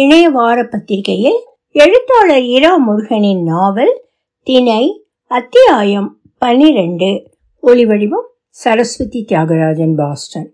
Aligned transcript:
இணைய 0.00 0.28
வார 0.28 0.64
பத்திரிகையில் 0.64 1.38
எழுத்தாளர் 1.74 2.44
இரா 2.48 2.76
முருகனின் 2.76 3.42
நாவல் 3.42 3.92
திணை 4.46 4.82
அத்தியாயம் 5.30 6.08
பனிரெண்டு 6.38 7.08
ஒளிவடிவம் 7.62 8.26
சரஸ்வதி 8.48 9.20
தியாகராஜன் 9.28 9.94
பாஸ்டன். 9.94 10.46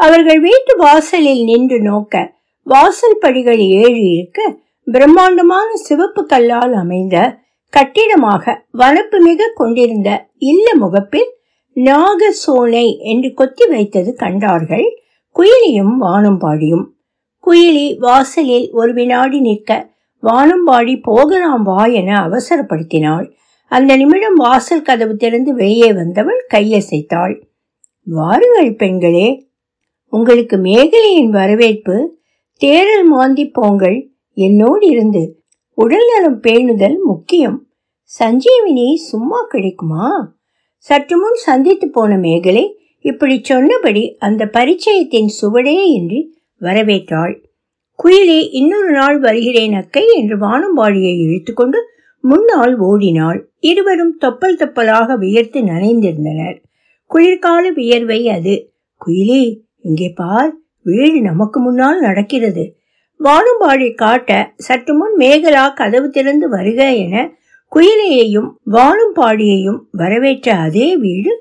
அவர்கள் 0.00 0.40
வீட்டு 0.40 0.76
வாசலில் 0.76 1.42
நின்று 1.44 1.78
நோக்க 1.82 2.24
வாசல் 2.66 3.18
படிகள் 3.20 3.62
ஏழு 3.74 4.02
இருக்க 4.12 4.40
பிரம்மாண்டமான 4.84 5.68
சிவப்பு 5.74 6.24
கல்லால் 6.26 6.74
அமைந்த 6.74 7.16
கட்டிடமாக 7.72 8.56
வனப்பு 8.78 9.20
மிக 9.20 9.50
கொண்டிருந்த 9.54 10.10
இல்ல 10.38 10.74
முகப்பில் 10.74 11.30
நாக 11.76 12.32
சோனை 12.46 12.98
என்று 12.98 13.34
கொத்தி 13.34 13.66
வைத்தது 13.66 14.14
கண்டார்கள். 14.14 14.88
குயிலியும் 15.36 15.94
வானம்பாடியும் 16.00 16.84
குயிலி 17.52 17.96
வாசலில் 17.98 18.70
ஒரு 18.72 18.92
வினாடி 18.92 19.40
நிற்க 19.40 19.90
வானம்பாடி 20.22 21.02
போகலாம் 21.02 21.62
வா 21.62 21.84
என 21.84 22.28
அவசரப்படுத்தினாள். 22.28 23.32
அந்த 23.66 23.96
நிமிடம் 23.96 24.34
வாசல் 24.34 24.82
கதவு 24.82 25.16
திறந்து 25.16 25.54
வெளியே 25.54 25.92
வந்தவள் 25.92 26.46
கையசைத்தாள். 26.54 27.42
வாருங்கள் 28.04 28.74
பெண்களே 28.74 29.48
உங்களுக்கு 30.06 30.56
மேகலையின் 30.56 31.28
வரவேற்பு 31.28 32.18
தேரல் 32.60 33.04
மாந்தி 33.04 33.50
போங்கள் 33.50 34.10
என்னோடு 34.34 34.86
இருந்து. 34.86 35.42
உடல்நலம் 35.74 36.42
பேணுதல் 36.42 36.96
முக்கியம். 37.04 37.66
சஞ்சீவினி 38.20 38.94
சும்மா 38.94 39.42
கிடைக்குமா? 39.48 40.36
சற்று 40.76 41.18
முன் 41.18 41.34
சந்தித்து 41.34 41.90
போன 41.90 42.16
மேகலை 42.16 42.78
இப்படி 43.00 43.40
சொன்னபடி 43.42 44.16
அந்த 44.18 44.50
பரிச்சயத்தின் 44.52 45.28
சுவடே 45.42 45.82
இன்றி 45.84 46.40
வரவேற்றாள். 46.62 47.34
குயிலே 47.98 48.48
இன்னொரு 48.50 48.90
நாள் 48.90 49.18
வருகிறேன் 49.18 49.74
அக்கை 49.74 50.04
என்று 50.14 50.36
வானம்பாடியை 50.38 51.14
இழுத்துக்கொண்டு 51.16 51.78
முன்னால் 52.24 52.74
ஓடினாள். 52.78 53.40
இருவரும் 53.60 54.16
தொப்பல் 54.16 54.56
தொப்பலாக 54.56 55.16
வியர்த்து 55.16 55.60
நனைந்திருந்தனர். 55.60 56.56
குளிர்கால 57.10 57.70
வியர்வை 57.70 58.28
அது. 58.28 58.54
குயிலே 59.00 59.42
இங்கே 59.82 60.08
பார் 60.08 60.52
வீடு 60.82 61.20
நமக்கு 61.20 61.60
முன்னால் 61.60 62.00
நடக்கிறது. 62.00 62.64
வானம்பாடி 63.20 63.94
காட்ட 63.94 64.52
சற்று 64.56 64.94
முன் 64.94 65.14
மேகலா 65.18 65.74
கதவு 65.74 66.08
திறந்து 66.10 66.48
வருக 66.48 66.92
என 66.92 67.14
குயிலையையும் 67.72 68.50
வானும்பாடியையும் 68.70 69.80
வரவேற்ற 69.92 70.54
அதே 70.54 70.96
வீடு 70.96 71.32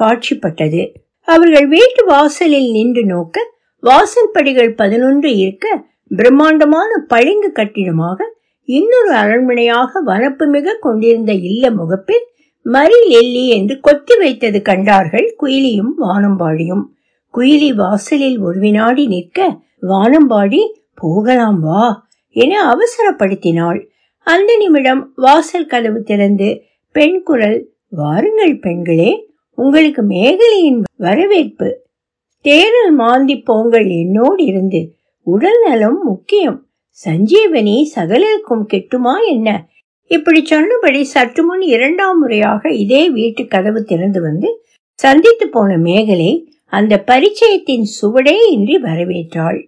காட்சிப்பட்டது. 0.00 0.82
அவர்கள் 1.28 1.68
வீட்டு 1.68 2.04
வாசலில் 2.04 2.70
நின்று 2.70 3.04
நோக்க 3.04 3.58
வாசல் 3.82 4.32
படிகள் 4.32 4.72
பதினொன்று 4.74 5.36
இருக்க 5.36 5.66
பிரம்மாண்டமான 6.08 6.90
பளிங்கு 7.08 7.52
கட்டிடமாக 7.52 8.18
இன்னொரு 8.68 9.12
அரண்மனையாக 9.12 10.02
வரப்பு 10.06 10.44
மிக 10.48 10.76
கொண்டிருந்த 10.80 11.32
இல்ல 11.32 11.70
முகப்பில் 11.70 12.26
மரி 12.66 12.98
எல்லி 13.10 13.48
என்று 13.48 13.80
கொத்தி 13.80 14.14
வைத்தது 14.16 14.62
கண்டார்கள் 14.62 15.34
குயிலியும் 15.42 15.92
வானம்பாடியும். 15.98 16.84
குயிலி 17.34 17.70
வாசலில் 17.74 18.38
ஒரு 18.38 18.60
வினாடி 18.60 19.06
நிற்க 19.06 19.38
வானம்பாடி 19.82 20.60
போகலாம் 20.94 21.60
வா 21.60 21.84
என 22.36 22.52
அவசரப்படுத்தினாள். 22.64 23.80
அந்த 24.26 24.50
நிமிடம் 24.56 25.12
வாசல் 25.16 25.66
கதவு 25.66 26.02
திறந்து 26.02 26.48
பெண் 26.94 27.22
குரல் 27.22 27.58
வாருங்கள் 27.88 28.58
பெண்களே 28.58 29.10
உங்களுக்கு 29.58 30.02
மேகலையின் 30.02 30.80
வரவேற்பு 30.96 31.68
தேரல் 32.44 32.92
மாந்தி 32.92 33.40
போங்கள் 33.40 33.88
என்னோடு 33.88 34.44
இருந்து. 34.44 34.96
உடல் 35.26 35.60
நலம் 35.66 36.00
முக்கியம். 36.04 36.66
சஞ்சீவனி 37.04 37.82
சகலருக்கும் 37.94 38.64
கெட்டுமா 38.72 39.14
என்ன? 39.28 39.68
இப்படி 40.06 40.46
சொன்னபடி 40.46 41.04
சற்று 41.04 41.44
முன் 41.44 41.60
இரண்டாம் 41.60 42.18
முறையாக 42.18 42.72
இதே 42.74 43.10
வீட்டு 43.10 43.46
கதவு 43.46 43.82
திறந்து 43.82 44.20
வந்து 44.20 44.64
சந்தித்து 44.92 45.48
போன 45.48 45.76
மேகலை 45.76 46.52
அந்த 46.66 47.04
பரிச்சயத்தின் 47.06 47.84
சுவடே 48.00 48.36
இன்றி 48.50 48.76
வரவேற்றாள். 48.76 49.60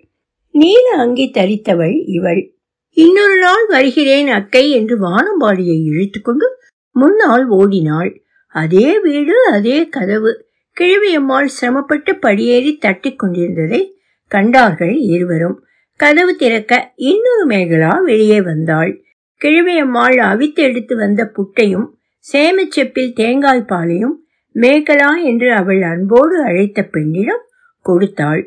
நீல 0.50 0.97
அங்கி 0.97 1.31
தரித்தவள் 1.34 2.03
இவள். 2.06 2.55
இன்னொரு 2.97 3.38
நாள் 3.38 3.66
வருகிறேன் 3.69 4.28
அக்கை 4.28 4.71
என்று 4.71 4.97
வானம்பாடியை 5.09 5.78
இழுத்துக்கொண்டு 5.91 6.49
முன்னால் 6.91 7.49
ஓடினாள். 7.49 8.22
அதே 8.47 9.00
வீடு 9.00 9.34
அதே 9.53 9.88
கதவு. 9.88 10.32
கிழவியம்மாள் 10.81 11.44
சிரமப்பட்டு 11.44 12.16
படியேறி 12.16 12.77
தட்டி 12.77 13.15
கொண்டிருந்ததை 13.15 13.97
கண்டார்கள் 14.27 14.94
இருவரும். 14.94 15.65
கதவு 15.97 16.37
திறக்க 16.37 16.93
இன்னொரு 16.94 17.47
மேகலா 17.49 18.03
வெளியே 18.03 18.41
வந்தாள். 18.41 19.05
கிழவியம்மாள் 19.41 20.16
அவித்து 20.16 20.62
எடுத்து 20.62 20.97
வந்த 20.97 21.32
புட்டையும் 21.37 21.88
சேமச்செப்பில் 22.32 23.12
தேங்காய் 23.12 23.65
பாலையும் 23.65 24.16
மேகலா 24.55 25.25
என்று 25.25 25.53
அவள் 25.53 25.82
அன்போடு 25.82 26.43
அழைத்த 26.43 26.82
பெண்ணிடம் 26.82 27.44
கொடுத்தாள். 27.81 28.43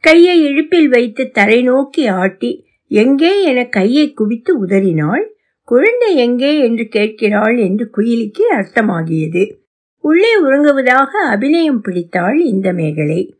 கையை 0.00 0.36
இழுப்பில் 0.44 0.88
வைத்து 0.88 1.30
தரை 1.30 1.62
நோக்கி 1.62 2.06
ஆட்டி 2.06 2.64
எங்கே 2.88 3.42
என 3.42 3.64
கையை 3.64 4.12
குவித்து 4.12 4.66
உதறினாள்? 4.66 5.24
குழந்தை 5.68 6.16
எங்கே? 6.16 6.58
என்று 6.58 6.88
கேட்கிறாள் 6.88 7.56
என்று 7.56 7.90
குயிலிக்கு 7.96 8.44
அர்த்தமாகியது. 8.54 9.44
உள்ளே 10.02 10.42
உறங்குவதாக 10.42 11.10
அபிநயம் 11.30 11.80
பிடித்தாள் 11.80 12.38
இந்த 12.38 12.72
மேகலை 12.72 13.34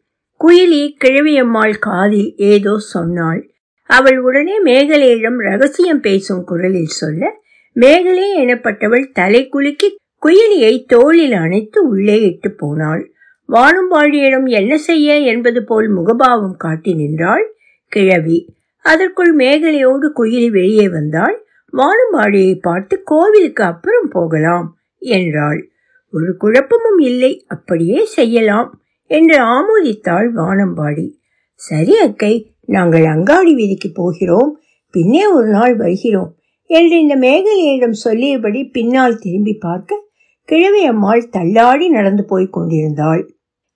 குயிலி 0.44 0.96
கிழவியம்மாள் 1.04 1.78
காதில் 1.78 2.34
ஏதோ 2.36 2.78
சொன்னாள். 2.78 3.50
அவள் 3.86 4.18
உடனே 4.18 4.62
மேகலையிடம் 4.62 5.36
ரகசியம் 5.36 6.00
பேசும் 6.00 6.44
குரலில் 6.44 6.92
சொல்ல 7.00 7.40
மேகலே 7.74 8.44
எனப்பட்டவள் 8.44 9.12
தலை 9.12 9.48
குலுக்கி 9.48 9.96
குயிலியை 10.26 10.84
தோளில் 10.86 11.32
அணைத்து 11.32 11.88
உள்ளே 11.88 12.20
இட்டு 12.20 12.50
போனாள். 12.52 13.12
வானும்பாடியிடம் 13.48 14.48
என்ன 14.48 14.78
செய்ய? 14.78 15.18
என்பது 15.18 15.64
போல் 15.64 15.88
முகபாவம் 15.96 16.56
காட்டி 16.56 16.94
நின்றாள் 16.94 17.54
கிழவி. 17.88 18.54
அதற்குள் 18.82 19.36
மேகலையோடு 19.36 20.10
குயிலி 20.16 20.50
வெளியே 20.50 20.88
வந்தாள். 20.88 21.46
வானும்பாடியை 21.72 22.60
பார்த்து 22.60 23.02
கோவிலுக்கு 23.04 23.64
அப்புறம் 23.64 24.08
போகலாம் 24.08 24.76
என்றாள். 24.98 25.72
ஒரு 26.12 26.30
குழப்பமும் 26.36 27.00
இல்லை 27.10 27.32
அப்படியே 27.46 28.00
செய்யலாம் 28.16 28.70
என்று 29.10 29.36
ஆமோதித்தாள் 29.56 30.28
வானம்பாடி. 30.34 31.06
சரி 31.60 31.94
அக்கை 31.98 32.34
நாங்கள் 32.66 33.04
அங்காடி 33.04 33.52
வீதிக்கு 33.54 33.88
போகிறோம் 33.94 34.50
பின்னே 34.94 35.24
ஒரு 35.26 35.48
நாள் 35.48 35.74
வருகிறோம் 35.76 36.30
என்று 36.70 36.96
இந்த 37.00 37.14
மேகலையிடம் 37.16 37.96
சொல்லியபடி 38.04 38.60
பின்னால் 38.66 39.18
திரும்பி 39.18 39.54
பார்க்க 39.58 40.00
கிழவி 40.48 40.82
அம்மாள் 40.84 41.28
தள்ளாடி 41.30 41.86
நடந்து 41.88 42.24
போய் 42.24 42.46
கொண்டிருந்தாள். 42.50 43.22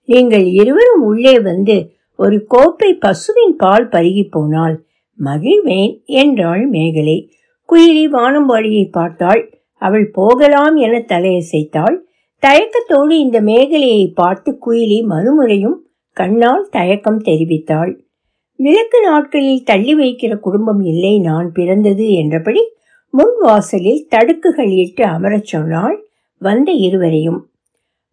நீங்கள் 0.08 0.46
இருவரும் 0.52 1.02
உள்ளே 1.02 1.34
வந்து 1.40 1.76
ஒரு 2.18 2.36
கோப்பை 2.48 2.90
பசுவின் 2.94 3.54
பால் 3.56 3.86
பருகி 3.88 4.24
போனால் 4.30 4.76
மகிழ்வேன் 5.18 5.94
என்றாள் 6.20 6.64
மேகலை. 6.66 7.16
குயிலி 7.68 8.04
வானம்பாடியை 8.10 8.84
பார்த்தாள். 8.90 9.42
அவள் 9.82 10.06
போகலாம் 10.10 10.76
என 10.76 10.94
தலையசைத்தாள். 11.08 11.96
தயக்கத்தோடு 12.42 13.18
இந்த 13.18 13.40
மேகலையை 13.40 14.12
பார்த்து 14.14 14.58
குயிலி 14.66 14.98
மறுமுறையும் 15.02 15.78
கண்ணால் 16.16 16.68
தயக்கம் 16.70 17.22
தெரிவித்தாள். 17.22 17.92
விளக்கு 18.56 18.98
நாட்களில் 19.00 19.64
தள்ளி 19.64 19.94
வைக்கிற 19.94 20.38
குடும்பம் 20.38 20.82
இல்லை 20.82 21.20
நான் 21.20 21.52
பிறந்தது 21.52 22.12
என்றபடி 22.12 22.62
முன் 23.14 23.34
வாசலில் 23.40 24.06
தடுக்குகள் 24.10 24.72
இட்டு 24.76 25.04
அமரச் 25.04 25.44
சொன்னாள் 25.44 25.96
வந்த 26.38 26.72
இருவரையும். 26.72 27.40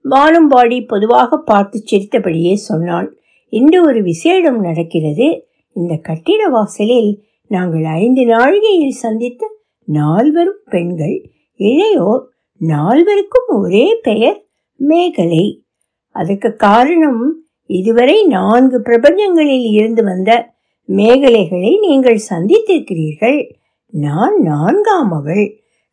வானம்பாடி 0.10 0.88
பொதுவாக 0.88 1.38
பார்த்து 1.38 1.80
சிரித்தபடியே 1.80 2.56
சொன்னாள். 2.56 3.18
இன்று 3.54 3.86
ஒரு 3.86 4.02
விசேடம் 4.02 4.60
நடக்கிறது. 4.60 5.28
இந்த 5.76 5.96
கட்டிட 5.96 6.48
வாசலில் 6.48 7.24
நாங்கள் 7.48 7.84
ஐந்து 7.84 8.22
நாழிகையில் 8.22 9.00
சந்தித்த 9.04 9.46
நால்வரும் 9.88 10.62
பெண்கள். 10.66 11.18
இளையோர் 11.60 12.24
நால்வருக்கும் 12.68 13.48
ஒரே 13.48 14.00
பெயர் 14.02 14.46
மேகலை. 14.80 15.64
அதுக்கு 16.16 16.56
காரணம் 16.56 17.44
இதுவரை 17.66 18.24
நான்கு 18.24 18.78
பிரபஞ்சங்களில் 18.80 19.68
இருந்து 19.72 20.04
வந்த 20.04 20.32
மேகலைகளை 20.90 21.80
நீங்கள் 21.80 22.20
சந்தித்திருக்கிறீர்கள். 22.30 23.40
நான் 23.88 24.36
நான்காம் 24.42 25.12
அவள். 25.12 25.46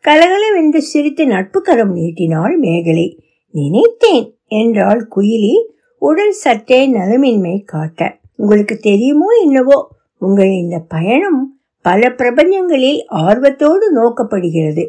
கலகலவென்று 0.05 0.83
சிரித்து 0.83 1.27
நட்பு 1.27 1.61
கரம் 1.61 1.93
நீட்டினாள் 1.93 2.59
மேகலை. 2.59 3.23
நினைத்தேன் 3.55 4.27
என்றாள் 4.47 5.09
குயிலி 5.17 5.55
உடல் 5.99 6.31
சற்றே 6.31 6.81
நலமின்மை 6.93 7.63
காட்ட. 7.65 8.19
உங்களுக்கு 8.37 8.77
தெரியுமோ 8.77 9.27
என்னவோ 9.43 9.79
உங்கள் 10.19 10.51
இந்த 10.51 10.79
பயணம் 10.79 11.61
பல 11.83 12.09
பிரபஞ்சங்களில் 12.09 13.01
ஆர்வத்தோடு 13.07 13.87
நோக்கப்படுகிறது. 13.95 14.85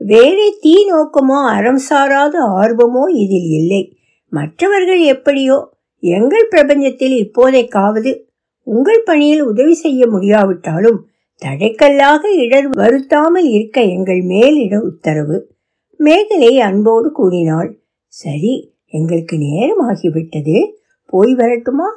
வேறே 0.00 0.56
தீ 0.60 0.92
நோக்கமோ 0.92 1.38
அறம் 1.48 1.76
சாராத 1.76 2.40
ஆர்வமோ 2.40 3.08
இதில் 3.08 3.50
இல்லை. 3.50 3.96
மற்றவர்கள் 4.28 5.00
எப்படியோ 5.00 5.74
எங்கள் 5.98 6.48
பிரபஞ்சத்தில் 6.50 7.16
இப்போதைக்காவது 7.24 8.24
உங்கள் 8.62 9.02
பணியில் 9.02 9.42
உதவி 9.42 9.74
செய்ய 9.74 10.06
முடியாவிட்டாலும் 10.06 11.06
தடைக்கல்லாக 11.42 12.22
இடர் 12.34 12.68
வருத்தாமல் 12.68 13.44
இருக்க 13.44 13.82
எங்கள் 13.82 14.22
மேலிட 14.22 14.80
உத்தரவு. 14.80 15.54
மேகலை 15.96 16.58
அன்போடு 16.58 17.12
கூறினாள் 17.12 17.78
சரி 18.06 18.74
எங்களுக்கு 18.86 19.36
நேரமாகிவிட்டது 19.36 20.66
போய் 21.06 21.34
வரட்டுமா? 21.34 21.88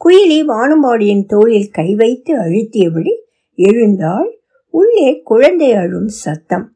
குயிலி 0.00 0.38
வானம்பாடியின் 0.44 1.24
தோளில் 1.24 1.70
கை 1.70 1.94
வைத்து 1.94 2.38
அழுத்தியபடி 2.38 3.12
எழுந்தாள். 3.58 4.40
உள்ளே 4.70 5.20
குழந்தை 5.22 5.72
அழும் 5.72 6.08
சத்தம். 6.08 6.73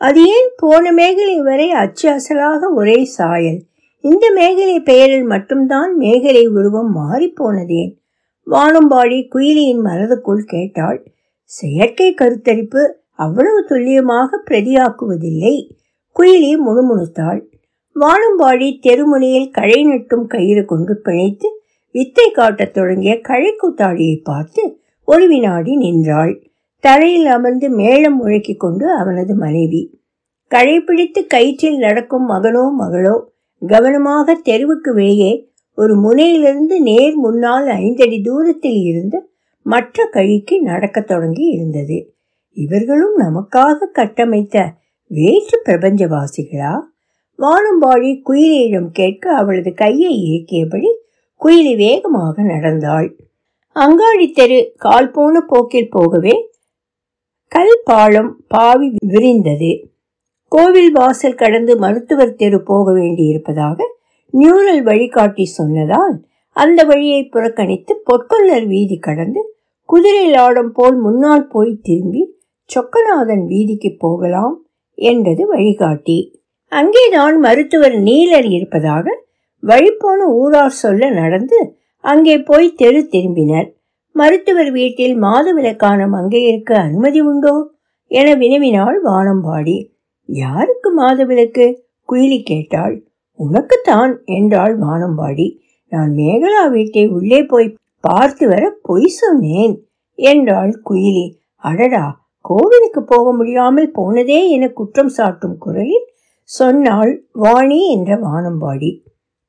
அது 0.00 0.20
ஏன் 0.26 0.50
போன 0.56 0.92
மேகலை 0.92 1.38
வரை 1.40 1.70
அச்சு 1.70 2.06
அசலாக 2.10 2.68
ஒரே 2.74 3.04
சாயல்? 3.04 3.58
இந்த 4.04 4.32
மேகலை 4.34 4.80
பெயரில் 4.80 5.24
மட்டும்தான் 5.24 5.96
மேகலை 5.96 6.44
உருவம் 6.48 6.92
மாறிப்போனதேன் 6.96 7.92
வானம்பாடி 8.46 9.18
குயிலியின் 9.28 9.82
மனதுக்குள் 9.84 10.44
கேட்டாள் 10.44 11.00
செயற்கை 11.44 12.14
கருத்தரிப்பு 12.14 12.82
அவ்வளவு 13.14 13.60
துல்லியமாக 13.68 14.40
பிரதியாக்குவதில்லை? 14.50 15.54
குயிலி 16.16 16.52
முணுமுணுத்தாள் 16.66 17.40
வானம்பாடி 17.96 18.68
தெருமுனையில் 18.82 19.50
களை 19.50 19.84
நட்டும் 19.84 20.26
கயிறு 20.26 20.64
கொண்டு 20.64 20.94
பிணைத்து 21.04 21.48
வித்தை 21.94 22.30
காட்டத் 22.30 22.74
தொடங்கிய 22.74 23.14
கழைக்கூத்தாடியை 23.28 24.16
பார்த்து 24.22 24.62
ஒரு 25.04 25.24
வினாடி 25.28 25.76
நின்றாள். 25.76 26.34
தரையில் 26.80 27.26
அமர்ந்து 27.26 27.68
மேளம் 27.70 28.18
முழக்கிக் 28.20 28.60
கொண்டு 28.60 28.96
அவனது 28.96 29.34
மனைவி 29.34 29.98
கழைப்பிடித்து 30.50 31.20
கயிற்றில் 31.34 31.78
நடக்கும் 31.78 32.30
மகனோ 32.30 32.64
மகளோ 32.78 33.16
கவனமாக 33.62 34.34
தெருவுக்கு 34.34 34.94
வெளியே 34.94 35.32
ஒரு 35.74 35.94
முனையிலிருந்து 35.96 36.80
நேர் 36.80 37.14
முன்னால் 37.14 37.66
ஐந்தடி 37.66 38.22
தூரத்தில் 38.22 38.82
இருந்து 38.82 39.18
மற்ற 39.62 40.06
கழிக்கு 40.06 40.60
நடக்கத் 40.60 41.06
தொடங்கி 41.06 41.44
இருந்தது. 41.46 41.98
இவர்களும் 42.56 43.16
நமக்காக 43.18 43.88
கட்டமைத்த 43.92 44.56
வேற்று 45.06 45.62
பிரபஞ்சவாசிகளா? 45.64 46.72
வானம்பாடி 47.38 48.10
குயிலியிடம் 48.28 48.90
கேட்க 48.90 49.32
அவளது 49.32 49.74
கையை 49.74 50.12
இயக்கியபடி 50.26 50.90
குயிலி 51.40 51.76
வேகமாக 51.76 52.42
நடந்தாள். 52.42 53.08
அங்காடி 53.76 54.30
தெரு 54.30 54.72
கால் 54.76 55.10
போன 55.10 55.40
போக்கில் 55.40 55.90
போகவே 55.90 56.34
கல் 57.52 57.76
பாலம் 57.84 58.30
பாவி 58.48 58.88
விரிந்தது. 59.06 59.70
கோவில் 60.52 60.92
வாசல் 60.92 61.34
கடந்து 61.34 61.72
மருத்துவர் 61.78 62.34
தெரு 62.34 62.58
போக 62.62 62.92
வேண்டியிருப்பதாக 62.92 63.78
நியூரல் 64.34 64.82
வழிகாட்டி 64.82 65.44
சொன்னதால் 65.58 66.14
அந்த 66.56 66.84
வழியை 66.84 67.22
புறக்கணித்து 67.24 67.92
பொற்கொல்லர் 68.04 68.66
வீதி 68.66 68.98
கடந்து 68.98 69.40
குதிரை 69.88 70.26
லாடம் 70.30 70.72
போல் 70.72 70.96
முன்னால் 70.96 71.46
போய் 71.46 71.72
திரும்பி 71.82 72.22
சொக்கநாதன் 72.70 73.44
வீதிக்கு 73.46 73.90
போகலாம் 73.98 74.56
என்றது 74.98 75.42
வழிகாட்டி. 75.46 76.18
அங்கேதான் 76.72 77.38
மருத்துவர் 77.38 77.96
நீலர் 77.98 78.48
இருப்பதாக 78.50 79.06
வழிபோன 79.62 80.20
ஊரார் 80.34 80.78
சொல்ல 80.82 81.10
நடந்து 81.10 81.58
அங்கே 82.04 82.38
போய் 82.40 82.68
தெரு 82.72 83.08
திரும்பினர். 83.12 83.68
மருத்துவர் 84.14 84.70
வீட்டில் 84.70 85.22
மாதவிலக்கான 85.22 86.06
மங்கையருக்கு 86.08 86.72
அனுமதி 86.72 87.20
உண்டோ? 87.20 87.54
என 88.10 88.34
வினவினாள் 88.34 88.98
வானம்பாடி. 89.04 89.76
யாருக்கு 90.28 90.88
மாதவிலக்கு? 90.98 91.66
குயிலி 92.08 92.42
கேட்டாள். 92.42 93.04
உனக்குத்தான் 93.38 94.24
என்றாள் 94.24 94.78
வானம்பாடி. 94.78 95.46
நான் 95.92 96.10
மேகலா 96.14 96.70
வீட்டை 96.70 97.08
உள்ளே 97.08 97.42
போய் 97.42 97.76
பார்த்து 98.00 98.48
வர 98.48 98.78
பொய் 98.82 99.06
சொன்னேன் 99.06 99.74
என்றாள் 100.14 100.82
குயிலி. 100.90 101.26
அடடா! 101.56 102.04
கோவிலுக்கு 102.44 103.02
போக 103.02 103.32
முடியாமல் 103.32 103.90
போனதே 103.90 104.50
என 104.50 104.68
குற்றம் 104.68 105.12
சாட்டும் 105.16 105.56
குரலில் 105.58 106.06
சொன்னாள் 106.42 107.26
வாணி 107.32 107.80
என்ற 107.90 108.16
வானம்பாடி. 108.16 108.90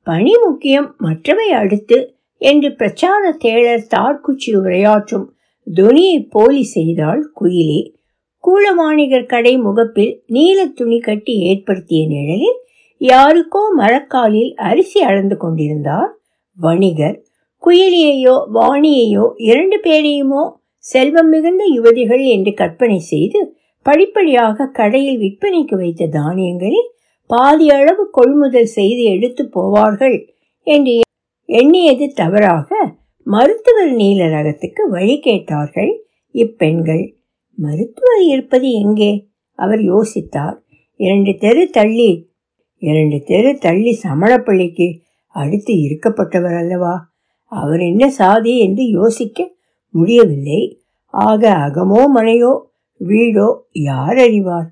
பணி 0.07 0.33
முக்கியம் 0.37 0.95
மற்றவை 0.97 1.49
அடுத்து 1.51 1.97
என்று 2.41 2.69
பிரச்சார 2.75 3.23
தேழர் 3.43 3.87
தார்குச்சி 3.93 4.51
உரையாற்றும் 4.55 5.25
துணியை 5.67 6.17
போலி 6.29 6.63
செய்தாள் 6.67 7.21
குயிலே. 7.33 7.81
கூலமாணிகர் 8.43 9.25
கடை 9.25 9.53
முகப்பில் 9.57 10.13
நீல 10.27 10.59
துணி 10.77 10.99
கட்டி 10.99 11.33
ஏற்படுத்திய 11.41 12.01
நிழலில் 12.07 12.59
யாருக்கோ 13.01 13.61
மரக்காலில் 13.77 14.51
அரிசி 14.61 14.99
அளந்து 15.01 15.35
கொண்டிருந்தார் 15.37 16.09
வணிகர். 16.57 17.17
குயிலியையோ 17.63 18.35
வாணியையோ 18.53 19.25
இரண்டு 19.45 19.77
பேரையுமோ 19.83 20.43
செல்வம் 20.85 21.29
மிகுந்த 21.29 21.63
யுவதிகள் 21.75 22.23
என்று 22.27 22.51
கற்பனை 22.53 22.99
செய்து 23.09 23.39
படிப்படியாக 23.85 24.69
கடையில் 24.71 25.19
விற்பனைக்கு 25.19 25.75
வைத்த 25.75 26.09
தானியங்களில் 26.13 26.89
பாதி 27.29 27.67
அளவு 27.69 28.03
கொள்முதல் 28.09 28.73
செய்து 28.77 29.03
எடுத்து 29.13 29.43
போவார்கள் 29.55 30.17
என்று 30.67 30.93
எண்ணியது 31.51 32.05
தவறாக 32.13 32.69
மருத்துவர் 33.27 33.91
நீல 33.91 34.27
ரகத்துக்கு 34.27 34.89
வழி 34.89 35.19
கேட்டார்கள். 35.19 35.91
இப்பெண்கள் 36.35 37.15
மருத்துவர் 37.57 38.23
இருப்பது 38.25 38.71
எங்கே? 38.71 39.27
அவர் 39.59 39.79
யோசித்தார். 39.79 40.57
இரண்டு 40.95 41.37
தெரு 41.37 41.69
தள்ளி 41.69 42.11
இரண்டு 42.77 43.17
தெரு 43.25 43.57
தள்ளி 43.57 43.99
சமணப்பள்ளிக்கு 44.03 44.87
அடுத்து 45.35 45.73
இருக்கப்பட்டவர் 45.73 46.57
அல்லவா? 46.57 46.93
அவர் 47.45 47.79
என்ன 47.79 48.09
சாதி 48.09 48.59
என்று 48.59 48.83
யோசிக்க 48.89 49.39
முடியவில்லை. 49.89 50.61
ஆக 51.13 51.49
அகமோ 51.67 52.03
மனையோ 52.15 52.53
வீடோ 52.99 53.47
யார் 53.71 54.17
அறிவார்? 54.17 54.69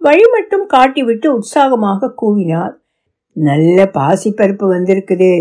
வழி 0.00 0.24
மட்டும் 0.32 0.66
காட்டிவிட்டு 0.74 1.26
உற்சாகமாக 1.26 2.14
கூவினார். 2.22 2.74
நல்ல 3.36 3.90
பாசிப்பருப்பு 3.94 4.66
வந்திருக்குது. 4.72 5.32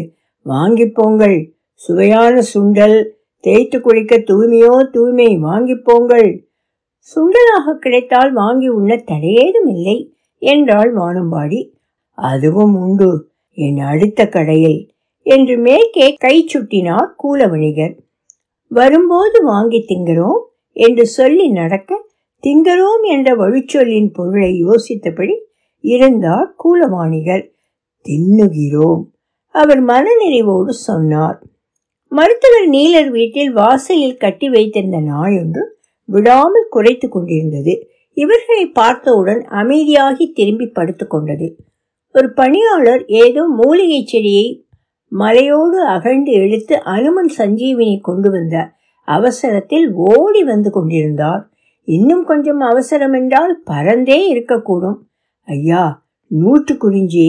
வாங்கி 0.43 0.85
போங்கள். 0.85 1.37
சுவையான 1.73 2.41
சுண்டல் 2.53 2.97
தேய்த்து 3.43 3.81
குளிக்க 3.81 4.17
தூய்மையோ 4.17 4.89
தூய்மை 4.91 5.37
வாங்கி 5.37 5.75
போங்கள். 5.75 6.29
சுண்டலாக 7.15 7.75
கிடைத்தால் 7.79 8.33
வாங்கி 8.33 8.67
உண்ண 8.67 8.95
தடையேதும் 8.95 9.67
இல்லை 9.67 10.15
என்றாள் 10.37 10.95
வானம்பாடி. 10.95 11.71
அதுவும் 12.17 12.75
உண்டு 12.75 13.29
என் 13.57 13.79
அடுத்த 13.79 14.27
கடையில் 14.27 14.79
என்று 15.25 15.57
மேற்கே 15.57 16.13
கை 16.13 16.47
சுட்டினார் 16.53 17.09
கூலவணிகர். 17.23 17.95
வரும்போது 18.67 19.43
வாங்கி 19.43 19.85
திங்கிறோம் 19.87 20.41
என்று 20.71 21.05
சொல்லி 21.05 21.47
நடக்க 21.49 21.99
திங்கரோம் 22.43 23.03
என்ற 23.03 23.35
வழிச்சொல்லின் 23.35 24.09
பொருளை 24.13 24.65
யோசித்தபடி 24.65 25.35
இருந்தார் 25.83 26.55
கூலவாணிகர். 26.63 27.45
தின்னுகிறோம். 28.05 29.03
அவர் 29.55 29.81
மனநிறைவோடு 29.85 30.73
சொன்னார். 30.87 31.37
மருத்துவர் 32.11 32.67
நீலர் 32.67 33.09
வீட்டில் 33.09 33.51
வாசலில் 33.51 34.17
கட்டி 34.17 34.49
வைத்திருந்த 34.49 34.99
நாய் 34.99 35.35
ஒன்று 35.37 35.63
விடாமல் 36.09 36.67
குறைத்து 36.69 37.09
கொண்டிருந்தது. 37.09 37.73
இவர்களை 38.17 38.65
பார்த்தவுடன் 38.71 39.41
அமைதியாகி 39.51 40.25
திரும்பி 40.33 40.67
படுத்து 40.67 41.07
கொண்டது. 41.07 41.47
ஒரு 42.15 42.33
பணியாளர் 42.33 43.05
ஏதோ 43.05 43.43
மூலிகை 43.57 44.01
செடியை 44.05 44.47
மலையோடு 45.11 45.79
அகழ்ந்து 45.85 46.31
எழுத்து 46.31 46.75
அனுமன் 46.83 47.31
சஞ்சீவினி 47.37 47.95
கொண்டு 48.01 48.29
வந்த 48.31 48.55
அவசரத்தில் 49.07 49.87
ஓடி 49.93 50.43
வந்து 50.43 50.69
கொண்டிருந்தார். 50.71 51.43
இன்னும் 51.87 52.23
கொஞ்சம் 52.25 52.59
அவசரம் 52.59 53.13
என்றால் 53.13 53.53
பறந்தே 53.71 54.19
இருக்கக்கூடும். 54.33 54.99
ஐயா 55.47 55.83
நூற்று 56.31 56.77
குறிஞ்சி 56.77 57.27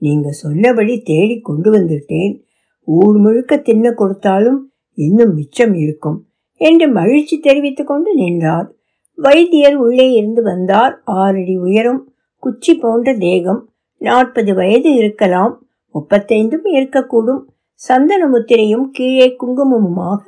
நீங்க 0.00 0.28
சொன்னபடி 0.42 0.94
தேடி 1.00 1.36
கொண்டு 1.40 1.70
வந்துட்டேன். 1.72 2.34
ஊர் 2.84 3.16
முழுக்க 3.16 3.56
தின்ன 3.56 3.92
கொடுத்தாலும் 3.92 4.60
இன்னும் 4.94 5.34
மிச்சம் 5.34 5.74
இருக்கும் 5.74 6.18
என்று 6.60 6.86
மகிழ்ச்சி 6.88 7.36
தெரிவித்துக் 7.38 7.86
கொண்டு 7.86 8.14
நின்றார். 8.14 8.68
வைத்தியர் 9.14 9.76
உள்ளே 9.76 10.06
இருந்து 10.10 10.42
வந்தார். 10.42 10.94
ஆறடி 11.04 11.56
உயரம் 11.56 12.02
குச்சி 12.38 12.74
போன்ற 12.74 13.14
தேகம் 13.14 13.62
நாற்பது 13.98 14.54
வயது 14.54 14.94
இருக்கலாம் 14.94 15.54
முப்பத்தைந்தும் 15.94 16.66
இருக்கக்கூடும். 16.72 17.42
சந்தன 17.74 18.22
முத்திரையும் 18.28 18.86
கீழே 18.90 19.36
குங்குமமுமாக 19.40 20.26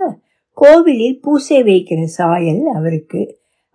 கோவிலில் 0.52 1.21
பூசை 1.21 1.59
வைக்கிற 1.62 2.02
சாயல் 2.19 2.62
அவருக்கு. 2.75 3.23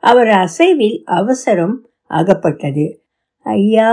அவர் 0.04 0.32
அசைவில் 0.44 0.98
அவசரம் 1.06 1.76
அகப்பட்டது. 2.12 2.86
ஐயா 3.44 3.92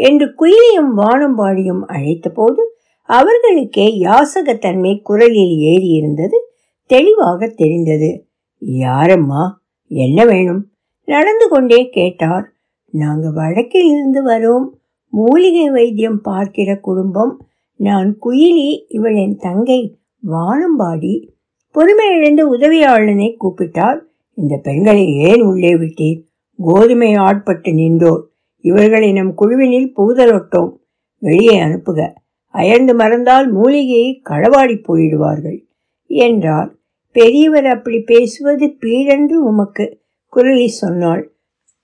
என்று 0.00 0.34
குயிலியும் 0.38 0.96
வானம்பாடியும் 0.96 1.82
அழைத்தபோது 1.86 2.62
அவர்களுக்கே 3.02 4.00
யாசகத்தன்மை 4.00 5.02
குரலில் 5.02 5.56
ஏறி 5.56 5.86
இருந்தது 5.86 6.52
தெளிவாக 6.86 7.46
தெரிந்தது. 7.46 8.26
யாரம்மா? 8.60 9.50
என்ன 9.88 10.24
வேணும்? 10.24 10.70
நடந்து 11.04 11.48
கொண்டே 11.48 11.88
கேட்டார். 11.88 12.52
நாங்க 12.90 13.30
வடக்கில் 13.30 13.86
இருந்து 13.86 14.26
வரோம். 14.26 14.68
மூலிகை 15.08 15.70
வைத்தியம் 15.70 16.20
பார்க்கிற 16.20 16.76
குடும்பம். 16.76 17.46
நான் 17.76 18.18
குயிலி 18.22 18.84
இவள் 18.88 19.14
என் 19.14 19.36
தங்கை 19.36 19.98
வானம்பாடி 20.26 21.28
பொறுமை 21.72 22.06
இழந்து 22.16 22.56
உதவியாளனை 22.56 23.36
கூப்பிட்டார். 23.40 23.98
இந்த 24.34 24.56
பெண்களை 24.62 25.14
ஏன் 25.14 25.42
உள்ளே 25.42 25.74
விட்டீர்? 25.74 26.22
கோதுமை 26.56 27.14
ஆட்பட்டு 27.14 27.72
நின்றோர். 27.72 28.29
இவர்களை 28.60 29.12
நம் 29.12 29.34
குழுவினில் 29.34 29.92
புகுதலொட்டோம். 29.96 30.76
வெளியே 31.18 31.60
அனுப்புக. 31.60 32.12
அயர்ந்து 32.46 32.94
மறந்தால் 32.94 33.52
மூலிகையை 33.52 34.22
களவாடி 34.30 34.82
போயிடுவார்கள். 34.88 35.66
என்றார். 36.06 36.74
பெரியவர் 37.12 37.66
அப்படி 37.66 38.00
பேசுவது 38.00 38.66
பீடென்று 38.66 39.44
உமக்கு. 39.44 40.00
குரலி 40.36 40.66
சொன்னாள். 40.66 41.32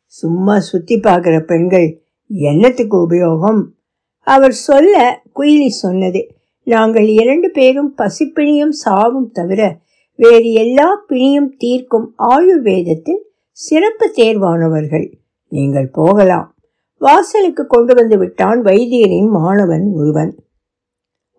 சும்மா 0.07 0.59
சுத்தி 0.59 0.99
பார்க்கிற 0.99 1.41
பெண்கள் 1.41 2.03
என்னத்துக்கு 2.29 3.11
உபயோகம்? 3.11 3.63
அவர் 4.21 4.53
சொல்ல 4.53 5.23
குயிலி 5.37 5.67
சொன்னது. 5.67 6.35
நாங்கள் 6.63 7.07
இரண்டு 7.07 7.51
பேரும் 7.51 7.95
பசிப்பிணியும் 7.99 8.71
சாவும் 8.71 9.31
தவிர 9.31 9.79
வேறு 10.17 10.53
எல்லா 10.53 11.05
பிணியும் 11.09 11.57
தீர்க்கும் 11.57 12.15
ஆயுர்வேதத்தில் 12.19 13.23
சிறப்பு 13.51 14.13
தேர்வானவர்கள். 14.17 15.13
நீங்கள் 15.49 15.89
போகலாம். 15.89 16.56
வாசலுக்கு 17.01 17.67
கொண்டு 17.67 17.95
வந்து 17.95 18.17
விட்டான் 18.19 18.61
வைத்தியரின் 18.63 19.29
மாணவன் 19.29 19.87
ஒருவன். 19.93 20.33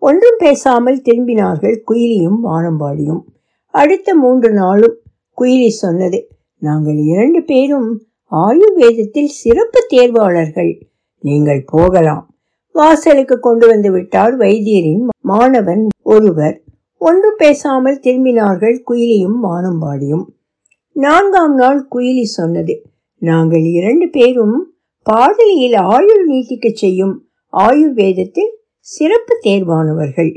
ஒன்றும் 0.02 0.38
பேசாமல் 0.38 1.04
திரும்பினார்கள் 1.04 1.76
குயிலியும் 1.90 2.38
வானம்பாடியும். 2.42 3.22
அடுத்த 3.74 4.14
மூன்று 4.14 4.50
நாளும் 4.52 4.96
குயிலி 5.38 5.70
சொன்னது 5.82 6.20
நாங்கள் 6.62 6.98
இரண்டு 7.04 7.40
பேரும் 7.42 7.88
ஆயுர்வேதத்தில் 8.32 9.32
சிறப்பு 9.40 9.80
தேர்வாளர்கள். 9.94 10.72
நீங்கள் 11.24 11.62
போகலாம். 11.66 12.24
வாசலுக்கு 12.74 13.36
கொண்டு 13.38 13.66
வந்து 13.66 13.90
விட்டார் 13.90 14.34
வைத்தியரின் 14.36 15.04
மாணவன் 15.20 15.84
ஒருவர். 16.02 16.56
ஒன்றும் 17.00 17.38
பேசாமல் 17.38 18.02
திரும்பினார்கள் 18.06 18.76
குயிலியும் 18.90 19.38
வானம்பாடியும். 19.42 20.24
நான்காம் 20.96 21.54
நாள் 21.54 21.80
குயிலி 21.94 22.26
சொன்னது 22.38 22.74
நாங்கள் 23.22 23.66
இரண்டு 23.78 24.06
பேரும் 24.08 24.56
பாடலியில் 25.10 25.74
ஆயுள் 25.74 26.28
நீட்டிக்கச் 26.28 26.74
செய்யும் 26.74 27.28
ஆயுர்வேதத்தில் 27.52 28.50
சிறப்பு 28.78 29.40
தேர்வானவர்கள். 29.44 30.32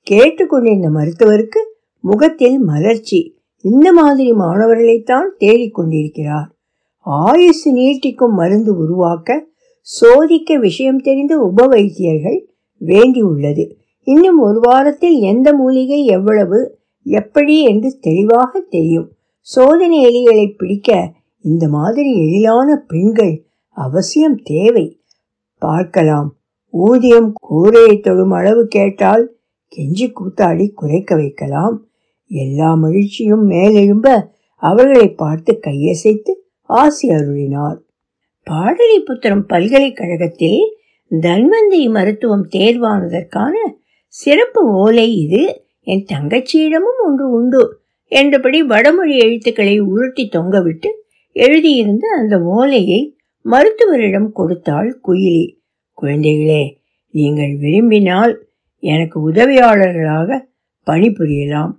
கேட்டுக்கொண்டிருந்த 0.00 0.88
மருத்துவருக்கு 0.88 1.60
முகத்தில் 2.00 2.58
மலர்ச்சி. 2.58 3.20
இந்த 3.60 3.92
மாதிரி 3.92 4.32
மாணவர்களைத்தான் 4.32 5.28
தேடிக்கொண்டிருக்கிறார் 5.40 6.48
ஆயுசு 6.98 7.74
நீட்டிக்கும் 7.76 8.34
மருந்து 8.34 8.76
உருவாக்க 8.76 9.46
சோதிக்க 9.80 10.58
விஷயம் 10.58 10.98
தெரிந்த 10.98 11.38
உப 11.38 11.66
வைத்தியர்கள் 11.66 12.50
வேண்டியுள்ளது. 12.80 13.64
இன்னும் 14.02 14.38
ஒரு 14.38 14.58
வாரத்தில் 14.60 15.16
எந்த 15.20 15.52
மூலிகை 15.52 16.04
எவ்வளவு 16.04 16.78
எப்படி 17.02 17.62
என்று 17.62 17.98
தெளிவாக 18.00 18.60
தெரியும். 18.60 19.08
சோதனை 19.40 20.04
எலிகளை 20.06 20.56
பிடிக்க 20.56 21.12
இந்த 21.42 21.68
மாதிரி 21.68 22.10
எழிலான 22.14 22.84
பெண்கள் 22.88 23.34
அவசியம் 23.72 24.36
தேவை. 24.42 25.00
பார்க்கலாம். 25.58 26.36
ஊதியம் 26.70 27.32
கூரையை 27.40 28.00
தொடும் 28.00 28.30
அளவு 28.30 28.66
கேட்டால் 28.66 29.34
கெஞ்சி 29.76 30.12
கூத்தாடி 30.12 30.72
குறைக்க 30.74 31.14
வைக்கலாம். 31.14 31.86
எல்லா 32.26 32.74
மகிழ்ச்சியும் 32.74 33.50
மேலெழும்ப 33.50 34.26
அவர்களை 34.56 35.08
பார்த்து 35.08 35.60
கையசைத்து 35.66 36.32
ஆசி 36.60 37.08
அருளினார். 37.08 37.78
பாடலிபுத்திரம் 38.50 39.40
பல்கலைக்கழகத்தில் 39.40 40.76
தன்வந்தி 41.10 41.90
மருத்துவம் 41.90 42.48
தேர்வானதற்கான 42.48 43.52
சிறப்பு 44.06 44.70
ஓலை 44.72 45.16
இது. 45.16 45.64
என் 45.80 46.04
தங்கச்சியிடமும் 46.12 47.00
ஒன்று 47.04 47.30
உண்டு 47.30 47.80
என்றபடி 48.08 48.62
வடமொழி 48.62 49.18
எழுத்துக்களை 49.18 49.78
உருட்டி 49.78 50.28
தொங்கவிட்டு 50.32 50.90
எழுதியிருந்த 51.32 52.08
அந்த 52.18 52.40
ஓலையை 52.42 53.16
மருத்துவரிடம் 53.44 54.32
கொடுத்தாள் 54.32 55.00
குயிலி. 55.06 55.56
குழந்தைகளே 56.02 56.74
நீங்கள் 57.10 57.56
விரும்பினால் 57.60 58.46
எனக்கு 58.78 59.30
உதவியாளர்களாக 59.30 60.40
பணிபுரியலாம். 60.86 61.72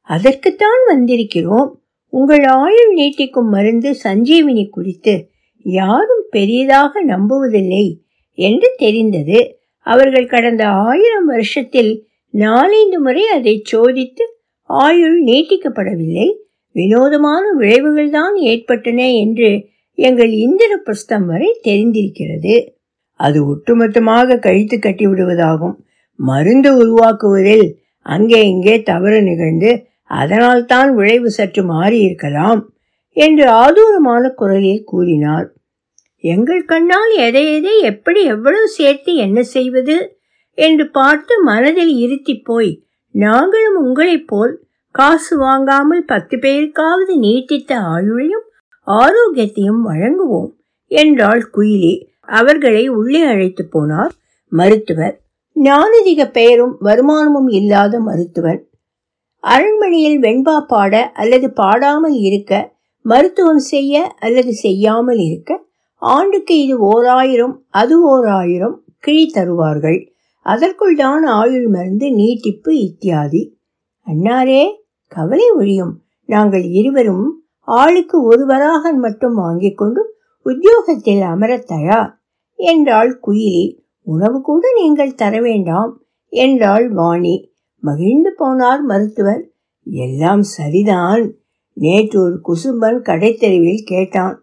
அதற்குத்தான் 0.00 0.82
வந்திருக்கிறோம். 0.86 1.70
உங்கள் 2.08 2.44
ஆயுள் 2.44 2.94
நீட்டிக்கும் 2.96 3.50
மருந்து 3.50 3.96
சஞ்சீவினி 4.04 4.68
குறித்து 4.68 5.28
யாரும் 5.62 6.24
பெரியதாக 6.30 7.04
நம்புவதில்லை 7.04 7.86
என்று 8.32 8.74
தெரிந்தது. 8.76 9.58
அவர்கள் 9.80 10.26
கடந்த 10.26 10.68
ஆயிரம் 10.68 11.24
வருஷத்தில் 11.24 12.06
நாலைந்து 12.30 13.00
முறை 13.00 13.26
அதை 13.26 13.62
சோதித்து 13.72 14.24
ஆயுள் 14.62 15.24
நீட்டிக்கப்படவில்லை. 15.24 16.28
வினோதமான 16.72 17.44
விளைவுகள்தான் 17.58 18.34
ஏற்பட்டன 18.34 19.12
என்று 19.12 19.68
எங்கள் 19.98 20.32
இந்திரபிரஸ்தம் 20.44 21.26
வரை 21.26 21.50
தெரிந்திருக்கிறது. 21.64 22.54
அது 23.20 23.38
ஒட்டுமொத்தமாக 23.46 24.38
கழித்து 24.38 24.76
கட்டி 24.78 25.04
விடுவதாகும் 25.06 25.76
மருந்து 26.18 26.70
உருவாக்குவதில் 26.76 27.68
அங்கே 28.06 28.40
இங்கே 28.44 28.74
தவறு 28.82 29.20
நிகழ்ந்து 29.22 29.70
அதனால் 30.10 30.64
தான் 30.64 30.90
விளைவு 30.94 31.30
சற்று 31.30 31.62
மாறி 31.64 31.98
இருக்கலாம் 32.00 32.60
என்று 33.16 33.44
ஆதூரமான 33.62 34.24
குரலில் 34.34 34.84
கூறினார். 34.84 35.46
எங்கள் 36.24 36.62
கண்ணால் 36.64 37.12
எதை 37.18 37.42
எதை 37.54 37.74
எப்படி 37.82 38.20
எவ்வளவு 38.24 38.68
சேர்த்து 38.68 39.10
என்ன 39.16 39.38
செய்வது? 39.54 39.96
என்று 40.58 40.84
பார்த்து 40.88 41.34
மனதில் 41.42 41.94
இருத்தி 41.96 42.34
போய் 42.40 42.70
நாங்களும் 43.14 43.76
உங்களைப் 43.76 44.26
போல் 44.26 44.54
காசு 44.94 45.34
வாங்காமல் 45.36 46.04
பத்து 46.04 46.36
பேருக்காவது 46.36 47.14
நீட்டித்த 47.16 47.72
ஆயுளையும் 47.88 48.46
ஆரோக்கியத்தையும் 48.86 49.82
வழங்குவோம் 49.88 50.50
என்றாள் 50.90 51.50
குயிலி. 51.54 51.94
அவர்களை 52.24 52.88
உள்ளே 52.88 53.22
அழைத்து 53.22 53.68
போனார் 53.72 54.12
மருத்துவர். 54.52 55.14
ஞானதிக 55.56 56.30
பெயரும் 56.30 56.74
வருமானமும் 56.80 57.48
இல்லாத 57.48 58.00
மருத்துவர். 58.00 58.60
அரண்மனையில் 59.44 60.18
வெண்பா 60.20 60.56
பாட 60.66 61.10
அல்லது 61.14 61.52
பாடாமல் 61.56 62.16
இருக்க 62.20 62.52
மருத்துவம் 63.04 63.62
செய்ய 63.72 64.14
அல்லது 64.18 64.52
செய்யாமல் 64.52 65.18
இருக்க 65.18 65.50
ஆண்டுக்கு 66.02 66.54
இது 66.62 66.78
ஓர் 66.78 67.06
ஆயிரம் 67.06 67.54
அது 67.68 67.94
ஓர் 68.02 68.26
ஆயிரம் 68.26 68.82
கிழி 68.98 69.26
தருவார்கள். 69.26 69.98
அதற்குள் 70.46 70.96
தான் 70.96 71.24
ஆயுள் 71.24 71.68
மருந்து 71.68 72.10
நீட்டிப்பு 72.10 72.72
இத்தியாதி. 72.78 73.42
அன்னாரே 74.06 74.62
கவலை 75.12 75.46
ஒழியும். 75.58 75.94
நாங்கள் 76.28 76.64
இருவரும் 76.70 77.26
ஆளுக்கு 77.68 78.22
ஒரு 78.22 78.46
வராகன் 78.46 78.98
மட்டும் 78.98 79.34
வாங்கிக் 79.34 79.76
கொண்டு 79.76 80.02
உத்தியோகத்தில் 80.42 81.20
அமர 81.20 81.52
தயார் 81.58 82.12
என்றாள் 82.58 83.20
குயிலி. 83.26 83.66
உணவு 84.06 84.40
கூட 84.40 84.64
நீங்கள் 84.74 85.14
தர 85.14 85.40
வேண்டாம் 85.40 85.92
என்றாள் 86.32 86.86
வாணி. 86.90 87.52
மகிழ்ந்து 87.82 88.30
போனார் 88.38 88.80
மருத்துவர். 88.80 89.42
எல்லாம் 89.86 90.42
சரிதான் 90.42 91.24
நேற்று 91.72 92.18
ஒரு 92.22 92.36
குசும்பன் 92.48 93.00
கடைத்தெருவில் 93.02 93.82
கேட்டான். 93.84 94.36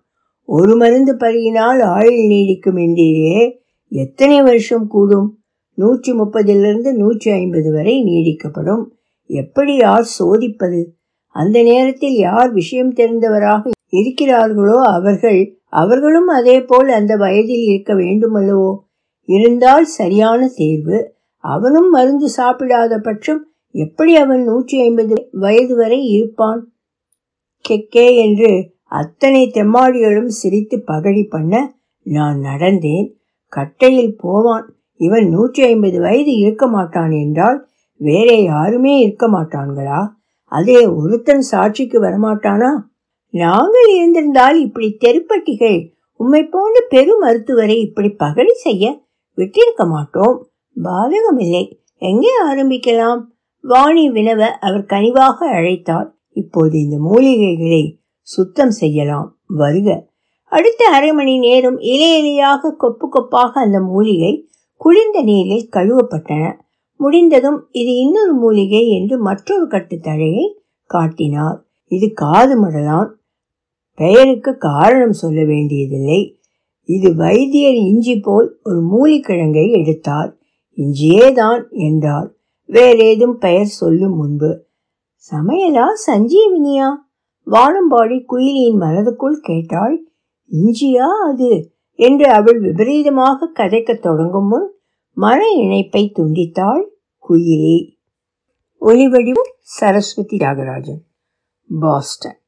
ஒரு 0.49 0.75
மருந்து 0.75 1.13
பருகினால் 1.15 1.81
ஆயுள் 1.81 2.21
நீடிக்கும் 2.31 2.79
என்றீரே 2.85 3.39
எத்தனை 3.87 4.41
வருஷம் 4.41 4.87
கூடும்? 4.87 5.29
நூற்றி 5.77 6.11
முப்பதிலிருந்து 6.13 6.91
நூற்றி 6.93 7.31
ஐம்பது 7.31 7.71
வரை 7.71 8.03
நீடிக்கப்படும். 8.03 8.83
எப்படி 9.29 9.75
யார் 9.75 10.07
சோதிப்பது? 10.19 10.81
அந்த 11.35 11.57
நேரத்தில் 11.63 12.17
யார் 12.17 12.51
விஷயம் 12.51 12.93
தெரிந்தவராக 12.93 13.71
இருக்கிறார்களோ 13.93 14.77
அவர்கள் 14.91 15.39
அவர்களும் 15.73 16.27
அதே 16.27 16.61
போல் 16.61 16.89
அந்த 16.89 17.13
வயதில் 17.15 17.63
இருக்க 17.65 17.93
வேண்டுமல்லவோ? 17.93 18.71
இருந்தால் 19.29 19.87
சரியான 19.91 20.47
தேர்வு. 20.55 20.97
அவனும் 21.43 21.89
மருந்து 21.89 22.27
சாப்பிடாத 22.37 22.97
பட்சம் 22.97 23.41
எப்படி 23.75 24.15
அவன் 24.15 24.43
நூற்றி 24.43 24.75
ஐம்பது 24.79 25.15
வயது 25.31 25.75
வரை 25.75 25.99
இருப்பான்? 26.07 26.61
கெக்கே 27.65 28.07
என்று 28.15 28.51
அத்தனை 28.91 29.43
தெம்மாடிகளும் 29.53 30.31
சிரித்து 30.39 30.77
பகடி 30.81 31.23
பண்ண 31.23 31.53
நான் 32.05 32.39
நடந்தேன். 32.39 33.07
கட்டையில் 33.53 34.15
போவான். 34.17 34.65
இவன் 34.99 35.27
நூற்றி 35.29 35.61
ஐம்பது 35.63 35.99
வயது 35.99 36.33
இருக்க 36.37 36.67
மாட்டான் 36.67 37.11
என்றால் 37.11 37.59
வேறே 37.99 38.37
யாருமே 38.43 38.93
இருக்க 38.99 39.27
மாட்டான்களா? 39.27 40.01
அதே 40.57 40.85
ஒருத்தன் 40.85 41.41
சாட்சிக்கு 41.41 41.97
வரமாட்டானா? 42.01 42.69
நாங்கள் 43.29 43.87
இருந்திருந்தால் 43.95 44.57
இப்படி 44.59 44.97
தெருப்பட்டிகள் 45.05 45.91
உம்மை 46.17 46.43
போன்ற 46.45 46.85
பெரு 46.89 47.17
மருத்துவரை 47.17 47.79
இப்படி 47.79 48.09
பகடி 48.09 48.53
செய்ய 48.53 49.01
விட்டிருக்க 49.37 49.87
மாட்டோம். 49.87 50.35
பாதகமில்லை. 50.83 51.63
எங்கே 51.97 52.33
ஆரம்பிக்கலாம்? 52.45 53.21
வாணி 53.61 54.11
வினவ 54.11 54.39
அவர் 54.39 54.85
கனிவாக 54.85 55.37
அழைத்தார். 55.51 56.09
இப்போது 56.33 56.79
இந்த 56.79 56.97
மூலிகைகளை 57.11 57.83
சுத்தம் 58.21 58.71
செய்யலாம். 58.71 59.29
வருக. 59.47 60.07
அடுத்த 60.45 60.85
அரை 60.85 61.11
மணி 61.11 61.37
நேரம் 61.37 61.79
இலையிலையாக 61.79 62.75
கொப்பு 62.77 63.09
கொப்பாக 63.09 63.59
அந்த 63.59 63.79
மூலிகை 63.79 64.49
குளிர்ந்த 64.75 65.21
நீரில் 65.21 65.69
கழுவப்பட்டன. 65.71 66.53
முடிந்ததும் 67.03 67.67
இது 67.71 67.95
இன்னொரு 67.95 68.33
மூலிகை 68.33 68.89
என்று 68.89 69.17
மற்றொரு 69.17 69.67
கட்டு 69.67 69.95
தழையை 69.95 70.53
காட்டினார். 70.85 71.65
இது 71.87 72.11
காது 72.13 72.55
மடலான். 72.65 73.09
பெயருக்கு 73.95 74.57
காரணம் 74.57 75.11
சொல்ல 75.11 75.45
வேண்டியதில்லை. 75.45 76.39
இது 76.83 77.15
வைத்தியர் 77.15 77.73
இஞ்சி 77.73 78.19
போல் 78.19 78.59
ஒரு 78.63 78.79
மூலிக்கிழங்கை 78.81 79.71
எடுத்தார். 79.71 80.37
இஞ்சியே 80.77 81.33
தான் 81.33 81.67
என்றார். 81.69 82.33
வேறேதும் 82.67 83.37
பெயர் 83.37 83.65
சொல்லும் 83.65 84.15
முன்பு. 84.15 84.65
சமையலா 85.31 85.85
சஞ்சீவினியா? 86.07 86.87
வானம்பாடி 87.51 88.23
குயிலியின் 88.29 88.79
மனதுக்குள் 88.79 89.39
கேட்டாள். 89.41 90.05
இஞ்சியா 90.51 91.07
அது? 91.31 91.71
என்று 91.91 92.29
அவள் 92.29 92.59
விபரீதமாக 92.59 93.51
கதைக்கத் 93.53 94.01
தொடங்கும் 94.01 94.47
முன் 94.47 94.71
மன 95.15 95.49
இணைப்பை 95.49 96.11
துண்டித்தாள். 96.15 96.83
குயிலி 97.25 97.75
ஒலிவடிவும் 98.81 99.51
சரஸ்வதி 99.75 100.37
தியாகராஜன் 100.37 101.01
பாஸ்டன் 101.69 102.39